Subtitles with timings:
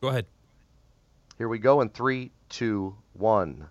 [0.00, 0.26] Go ahead.
[1.36, 3.68] Here we go in three, two, one.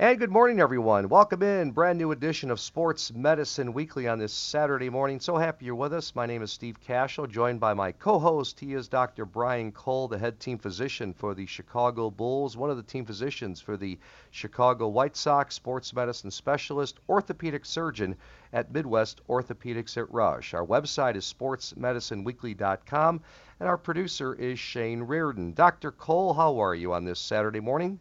[0.00, 1.08] And good morning, everyone.
[1.08, 1.72] Welcome in.
[1.72, 5.18] Brand new edition of Sports Medicine Weekly on this Saturday morning.
[5.18, 6.14] So happy you're with us.
[6.14, 8.60] My name is Steve Cashel, joined by my co host.
[8.60, 9.24] He is Dr.
[9.24, 13.60] Brian Cole, the head team physician for the Chicago Bulls, one of the team physicians
[13.60, 13.98] for the
[14.30, 18.14] Chicago White Sox, sports medicine specialist, orthopedic surgeon
[18.52, 20.54] at Midwest Orthopedics at Rush.
[20.54, 23.20] Our website is sportsmedicineweekly.com,
[23.58, 25.54] and our producer is Shane Reardon.
[25.54, 25.90] Dr.
[25.90, 27.98] Cole, how are you on this Saturday morning?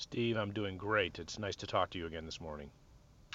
[0.00, 1.18] Steve, I'm doing great.
[1.18, 2.70] It's nice to talk to you again this morning.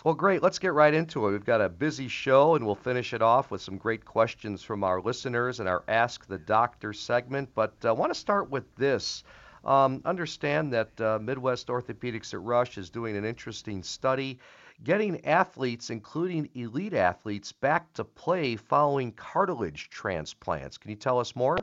[0.06, 0.42] Well, great.
[0.42, 1.32] Let's get right into it.
[1.32, 4.82] We've got a busy show, and we'll finish it off with some great questions from
[4.82, 7.50] our listeners and our Ask the Doctor segment.
[7.54, 9.26] But I want to start with this.
[9.66, 14.40] Um, understand that uh, Midwest Orthopedics at Rush is doing an interesting study
[14.86, 20.78] getting athletes, including elite athletes, back to play following cartilage transplants.
[20.78, 21.58] Can you tell us more?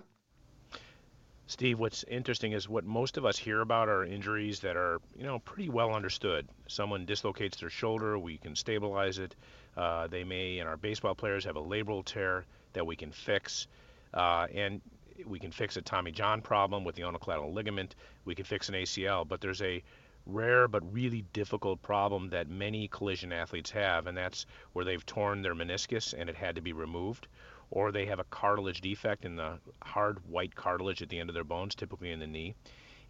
[1.51, 5.25] Steve, what's interesting is what most of us hear about are injuries that are, you
[5.25, 6.47] know, pretty well understood.
[6.69, 9.35] Someone dislocates their shoulder, we can stabilize it.
[9.77, 13.67] Uh, they may, and our baseball players have a labral tear that we can fix,
[14.15, 14.81] uh, and
[15.27, 17.97] we can fix a Tommy John problem with the ulnar collateral ligament.
[18.25, 19.83] We can fix an ACL, but there's a
[20.27, 25.43] rare but really difficult problem that many collision athletes have, and that's where they've torn
[25.43, 27.27] their meniscus and it had to be removed,
[27.71, 31.35] or they have a cartilage defect in the hard white cartilage at the end of
[31.35, 32.55] their bones, typically in the knee.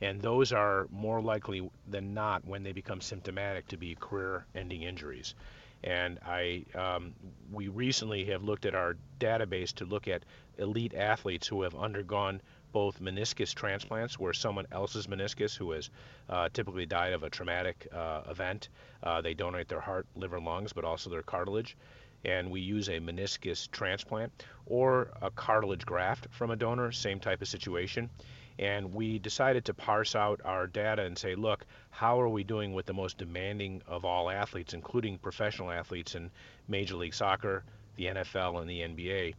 [0.03, 5.35] And those are more likely than not when they become symptomatic to be career-ending injuries.
[5.83, 7.15] And I, um,
[7.51, 10.25] we recently have looked at our database to look at
[10.59, 12.41] elite athletes who have undergone
[12.73, 15.91] both meniscus transplants, where someone else's meniscus, who has
[16.29, 18.69] uh, typically died of a traumatic uh, event,
[19.03, 21.77] uh, they donate their heart, liver, lungs, but also their cartilage
[22.25, 27.41] and we use a meniscus transplant or a cartilage graft from a donor, same type
[27.41, 28.11] of situation.
[28.59, 32.75] And we decided to parse out our data and say, look, how are we doing
[32.75, 36.31] with the most demanding of all athletes, including professional athletes in
[36.69, 37.65] Major League Soccer,
[37.97, 39.35] the NFL, and the NBA?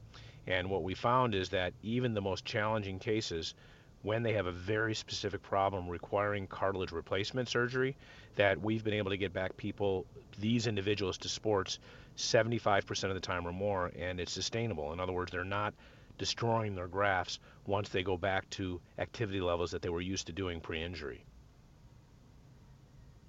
[0.47, 3.53] And what we found is that even the most challenging cases,
[4.01, 7.95] when they have a very specific problem requiring cartilage replacement surgery,
[8.35, 10.05] that we've been able to get back people,
[10.39, 11.79] these individuals, to sports
[12.17, 14.93] 75% of the time or more, and it's sustainable.
[14.93, 15.73] In other words, they're not
[16.17, 20.33] destroying their grafts once they go back to activity levels that they were used to
[20.33, 21.23] doing pre injury.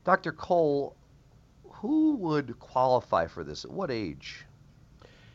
[0.05, 0.33] Dr.
[0.33, 0.97] Cole,
[1.71, 3.65] who would qualify for this?
[3.65, 4.45] At what age?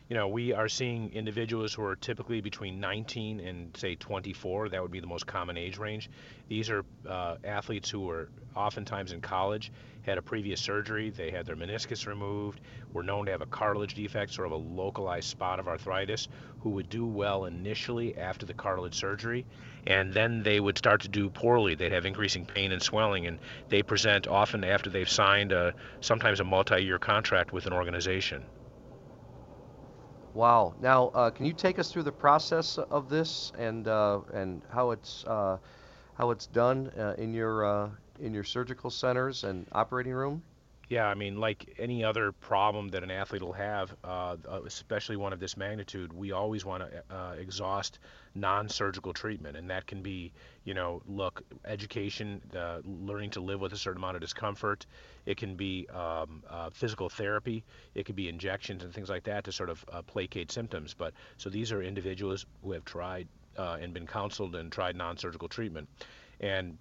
[0.09, 4.69] You know, we are seeing individuals who are typically between 19 and say 24.
[4.69, 6.09] That would be the most common age range.
[6.47, 9.72] These are uh, athletes who are oftentimes in college,
[10.03, 12.62] had a previous surgery, they had their meniscus removed,
[12.94, 16.29] were known to have a cartilage defect, sort of a localized spot of arthritis,
[16.62, 19.45] who would do well initially after the cartilage surgery,
[19.85, 21.75] and then they would start to do poorly.
[21.75, 26.39] They'd have increasing pain and swelling, and they present often after they've signed a, sometimes
[26.39, 28.45] a multi-year contract with an organization.
[30.38, 30.75] Wow.
[30.80, 34.92] Now, uh, can you take us through the process of this and uh, and how
[34.92, 35.58] it's uh,
[36.14, 37.90] how it's done uh, in your uh,
[38.20, 40.44] in your surgical centers and operating room?
[40.90, 45.18] Yeah, I mean, like any other problem that an athlete will have, uh, uh especially
[45.18, 48.00] one of this magnitude, we always want to uh, exhaust
[48.36, 50.31] non-surgical treatment, and that can be,
[50.64, 54.86] you know, look, education, uh, learning to live with a certain amount of discomfort.
[55.25, 57.66] It can be um, uh, physical therapy.
[57.94, 60.94] It could be injections and things like that to sort of uh, placate symptoms.
[60.94, 63.28] But so these are individuals who have tried
[63.58, 65.90] and been counseled and tried non-surgical treatment,
[66.40, 66.78] and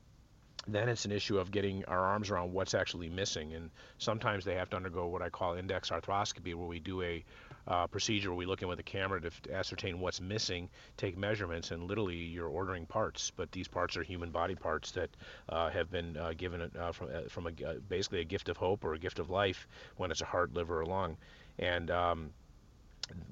[0.66, 3.54] then it's an issue of getting our arms around what's actually missing.
[3.54, 7.24] And sometimes they have to undergo what I call index arthroscopy, where we do a
[7.68, 11.16] uh, procedure where we look in with a camera to, to, ascertain what's missing, take
[11.16, 13.32] measurements, and literally you're ordering parts.
[13.36, 15.10] But these parts are human body parts that
[15.48, 18.56] uh, have been uh, given uh, from, uh, from a, uh, basically a gift of
[18.56, 19.66] hope or a gift of life
[19.96, 21.16] when it's a heart, liver, or lung.
[21.58, 22.30] And um,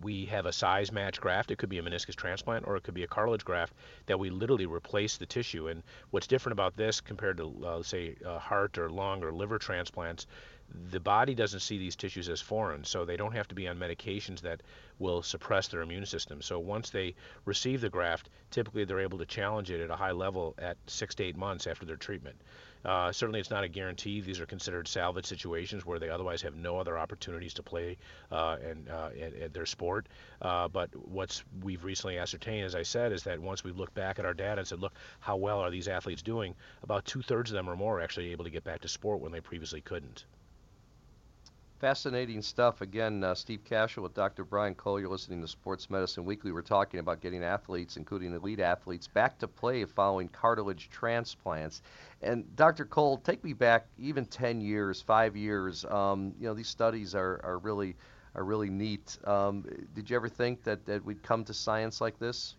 [0.03, 1.51] we have a size match graft.
[1.51, 3.73] It could be a meniscus transplant or it could be a cartilage graft
[4.07, 5.69] that we literally replace the tissue.
[5.69, 9.59] And what's different about this compared to, uh, say, uh, heart or lung or liver
[9.59, 10.27] transplants,
[10.91, 13.79] the body doesn't see these tissues as foreign, so they don't have to be on
[13.79, 14.63] medications that
[14.99, 16.43] will suppress their immune system.
[16.43, 17.15] So once they
[17.45, 21.15] receive the graft, typically they're able to challenge it at a high level at six
[21.17, 22.37] to eight months after their treatment.
[22.85, 24.21] Uh, certainly, it's not a guarantee.
[24.21, 27.97] These are considered salvage situations where they otherwise have no other opportunities to play
[28.31, 30.07] uh, and uh, at, at, their sport.
[30.43, 34.19] Uh, but what's we've recently ascertained, as I said, is that once we look back
[34.19, 36.55] at our data and said, look, how well are these athletes doing?
[36.83, 39.21] About two thirds of them or more are actually able to get back to sport
[39.21, 40.27] when they previously couldn't.
[41.85, 42.81] Fascinating stuff.
[42.81, 44.43] Again, uh, Steve Cashel with Dr.
[44.43, 44.99] Brian Cole.
[44.99, 46.51] You're listening to Sports Medicine Weekly.
[46.51, 51.83] We're talking about getting athletes, including elite athletes, back to play following cartilage transplants.
[52.23, 52.87] And Dr.
[52.87, 55.85] Cole, take me back even 10 years, five years.
[55.85, 57.97] Um, you know, these studies are, are really
[58.35, 59.19] are really neat.
[59.25, 62.55] Um, did you ever think that, that we'd come to science like this?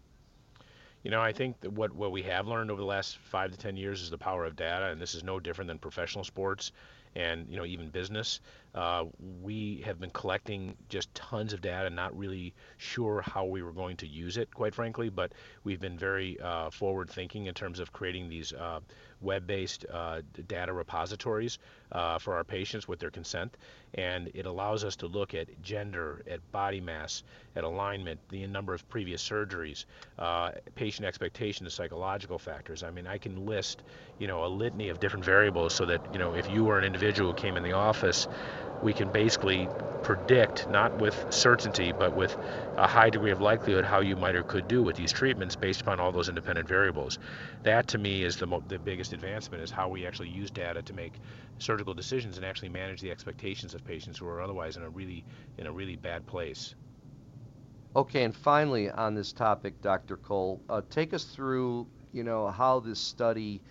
[1.01, 3.57] You know, I think that what, what we have learned over the last five to
[3.57, 6.71] ten years is the power of data, and this is no different than professional sports
[7.15, 8.41] and you know even business.
[8.73, 9.05] Uh,
[9.41, 13.95] we have been collecting just tons of data, not really sure how we were going
[13.95, 15.31] to use it, quite frankly, but
[15.63, 18.81] we've been very uh, forward thinking in terms of creating these uh,
[19.21, 21.57] web-based uh, data repositories
[21.91, 23.55] uh, for our patients with their consent,
[23.93, 27.23] and it allows us to look at gender, at body mass,
[27.55, 29.85] at alignment, the number of previous surgeries,
[30.19, 32.83] uh, patient expectations, the psychological factors.
[32.83, 33.83] I mean, I can list,
[34.19, 36.85] you know, a litany of different variables so that you know if you were an
[36.85, 38.27] individual who came in the office
[38.85, 39.67] we can basically
[40.03, 42.37] predict, not with certainty, but with
[42.77, 45.81] a high degree of likelihood, how you might or could do with these treatments based
[45.81, 47.17] upon all those independent variables.
[47.63, 50.83] That, to me, is the, mo- the biggest advancement, is how we actually use data
[50.83, 51.13] to make
[51.57, 55.25] surgical decisions and actually manage the expectations of patients who are otherwise in a really,
[55.57, 56.75] in a really bad place.
[57.95, 60.17] Okay, and finally on this topic, Dr.
[60.17, 63.61] Cole, uh, take us through, you know, how this study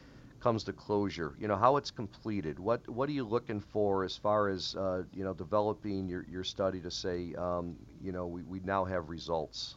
[0.45, 1.35] comes to closure?
[1.41, 2.59] You know, how it's completed.
[2.59, 6.45] What what are you looking for as far as uh, you know developing your, your
[6.45, 9.77] study to say, um, you know, we, we now have results?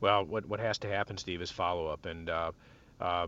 [0.00, 2.52] Well, what what has to happen, Steve, is follow up, and uh,
[3.00, 3.26] uh,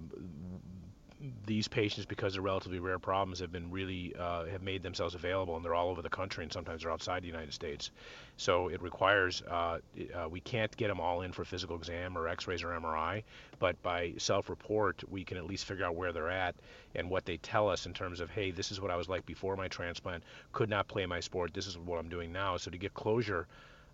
[1.47, 5.56] these patients, because they're relatively rare problems, have been really uh, have made themselves available,
[5.56, 7.91] and they're all over the country, and sometimes they're outside the United States.
[8.37, 9.79] So it requires uh,
[10.15, 13.25] uh, we can't get them all in for physical exam or X-rays or MRI,
[13.59, 16.55] but by self-report we can at least figure out where they're at
[16.94, 19.26] and what they tell us in terms of hey, this is what I was like
[19.26, 20.23] before my transplant,
[20.53, 22.56] could not play my sport, this is what I'm doing now.
[22.56, 23.47] So to get closure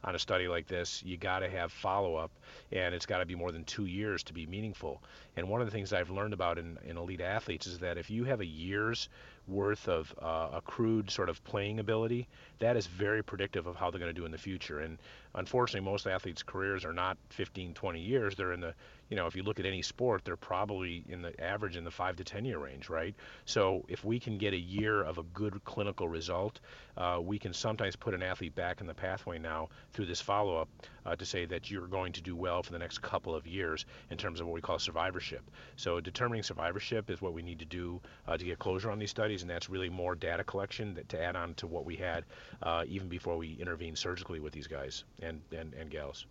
[0.04, 2.30] on a study like this, you got to have follow up,
[2.70, 5.02] and it's got to be more than two years to be meaningful.
[5.36, 8.10] And one of the things I've learned about in, in elite athletes is that if
[8.10, 9.08] you have a year's
[9.46, 12.28] worth of uh, accrued sort of playing ability,
[12.58, 14.80] that is very predictive of how they're going to do in the future.
[14.80, 14.98] And
[15.34, 18.34] unfortunately, most athletes' careers are not 15, 20 years.
[18.36, 18.74] They're in the,
[19.08, 21.90] you know, if you look at any sport, they're probably in the average in the
[21.90, 23.14] five to 10 year range, right?
[23.44, 26.60] So if we can get a year of a good clinical result,
[26.96, 30.56] uh, we can sometimes put an athlete back in the pathway now through this follow
[30.56, 30.68] up
[31.04, 33.84] uh, to say that you're going to do well for the next couple of years
[34.10, 35.42] in terms of what we call survivorship.
[35.76, 39.10] So determining survivorship is what we need to do uh, to get closure on these
[39.10, 42.24] studies, and that's really more data collection to add on to what we had
[42.62, 46.26] uh, even before we intervened surgically with these guys and, and, and gals.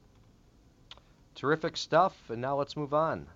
[1.36, 3.28] Terrific stuff, and now let's move on.